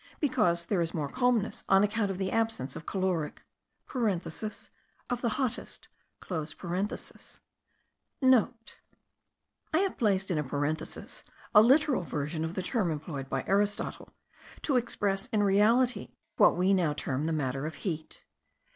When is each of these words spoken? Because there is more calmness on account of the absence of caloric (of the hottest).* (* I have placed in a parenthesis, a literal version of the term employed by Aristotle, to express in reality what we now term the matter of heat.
Because 0.19 0.65
there 0.65 0.81
is 0.81 0.95
more 0.95 1.09
calmness 1.09 1.63
on 1.69 1.83
account 1.83 2.09
of 2.09 2.17
the 2.17 2.31
absence 2.31 2.75
of 2.75 2.87
caloric 2.87 3.43
(of 3.93 4.01
the 4.01 5.29
hottest).* 5.33 5.87
(* 6.05 6.29
I 6.31 6.47
have 9.77 9.97
placed 9.99 10.31
in 10.31 10.37
a 10.39 10.43
parenthesis, 10.43 11.23
a 11.53 11.61
literal 11.61 12.01
version 12.01 12.43
of 12.43 12.55
the 12.55 12.63
term 12.63 12.89
employed 12.89 13.29
by 13.29 13.43
Aristotle, 13.45 14.09
to 14.63 14.75
express 14.75 15.27
in 15.27 15.43
reality 15.43 16.09
what 16.35 16.57
we 16.57 16.73
now 16.73 16.93
term 16.93 17.27
the 17.27 17.31
matter 17.31 17.67
of 17.67 17.75
heat. 17.85 18.23